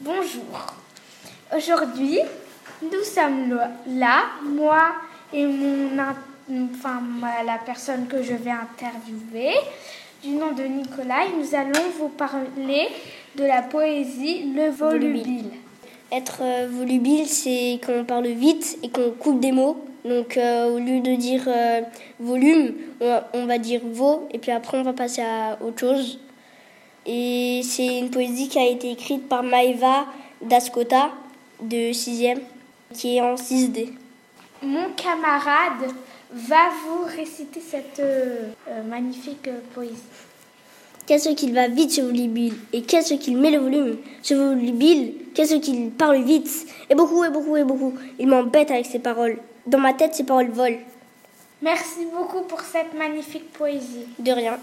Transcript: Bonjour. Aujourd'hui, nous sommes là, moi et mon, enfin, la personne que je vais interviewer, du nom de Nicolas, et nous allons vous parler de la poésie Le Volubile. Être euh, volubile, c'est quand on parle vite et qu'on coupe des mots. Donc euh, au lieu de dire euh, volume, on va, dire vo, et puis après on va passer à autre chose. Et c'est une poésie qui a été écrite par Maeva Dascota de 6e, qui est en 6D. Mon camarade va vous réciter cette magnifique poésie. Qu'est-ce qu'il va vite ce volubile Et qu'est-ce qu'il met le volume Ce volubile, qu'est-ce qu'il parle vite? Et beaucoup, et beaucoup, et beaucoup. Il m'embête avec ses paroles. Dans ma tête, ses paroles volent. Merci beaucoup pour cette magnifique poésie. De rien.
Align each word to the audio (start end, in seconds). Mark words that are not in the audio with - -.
Bonjour. 0.00 0.66
Aujourd'hui, 1.56 2.20
nous 2.82 3.02
sommes 3.02 3.58
là, 3.86 4.26
moi 4.44 4.92
et 5.32 5.44
mon, 5.44 5.90
enfin, 5.98 7.02
la 7.44 7.58
personne 7.64 8.06
que 8.06 8.22
je 8.22 8.34
vais 8.34 8.50
interviewer, 8.50 9.54
du 10.22 10.30
nom 10.30 10.52
de 10.52 10.62
Nicolas, 10.64 11.24
et 11.26 11.36
nous 11.36 11.54
allons 11.54 11.90
vous 11.98 12.08
parler 12.08 12.88
de 13.36 13.44
la 13.44 13.62
poésie 13.62 14.52
Le 14.54 14.70
Volubile. 14.70 15.50
Être 16.10 16.38
euh, 16.40 16.68
volubile, 16.70 17.26
c'est 17.26 17.78
quand 17.84 17.92
on 17.92 18.04
parle 18.04 18.28
vite 18.28 18.78
et 18.82 18.88
qu'on 18.88 19.10
coupe 19.10 19.40
des 19.40 19.52
mots. 19.52 19.84
Donc 20.04 20.38
euh, 20.38 20.70
au 20.70 20.78
lieu 20.78 21.00
de 21.00 21.14
dire 21.16 21.42
euh, 21.46 21.82
volume, 22.18 22.74
on 23.00 23.46
va, 23.46 23.58
dire 23.58 23.82
vo, 23.84 24.26
et 24.30 24.38
puis 24.38 24.50
après 24.50 24.78
on 24.78 24.84
va 24.84 24.94
passer 24.94 25.20
à 25.20 25.58
autre 25.60 25.80
chose. 25.80 26.18
Et 27.04 27.60
c'est 27.62 27.98
une 27.98 28.10
poésie 28.10 28.48
qui 28.48 28.58
a 28.58 28.66
été 28.66 28.92
écrite 28.92 29.28
par 29.28 29.42
Maeva 29.42 30.06
Dascota 30.40 31.10
de 31.60 31.92
6e, 31.92 32.40
qui 32.94 33.16
est 33.16 33.20
en 33.20 33.34
6D. 33.34 33.92
Mon 34.62 34.90
camarade 34.96 35.90
va 36.32 36.70
vous 36.84 37.04
réciter 37.04 37.60
cette 37.60 38.02
magnifique 38.86 39.48
poésie. 39.74 39.94
Qu'est-ce 41.08 41.30
qu'il 41.30 41.54
va 41.54 41.68
vite 41.68 41.90
ce 41.90 42.02
volubile 42.02 42.52
Et 42.70 42.82
qu'est-ce 42.82 43.14
qu'il 43.14 43.38
met 43.38 43.50
le 43.50 43.60
volume 43.60 43.96
Ce 44.20 44.34
volubile, 44.34 45.14
qu'est-ce 45.32 45.54
qu'il 45.54 45.90
parle 45.90 46.22
vite? 46.22 46.50
Et 46.90 46.94
beaucoup, 46.94 47.24
et 47.24 47.30
beaucoup, 47.30 47.56
et 47.56 47.64
beaucoup. 47.64 47.94
Il 48.18 48.28
m'embête 48.28 48.70
avec 48.70 48.84
ses 48.84 48.98
paroles. 48.98 49.38
Dans 49.66 49.78
ma 49.78 49.94
tête, 49.94 50.14
ses 50.14 50.24
paroles 50.24 50.50
volent. 50.50 50.76
Merci 51.62 52.06
beaucoup 52.12 52.42
pour 52.42 52.60
cette 52.60 52.92
magnifique 52.92 53.50
poésie. 53.54 54.04
De 54.18 54.32
rien. 54.32 54.58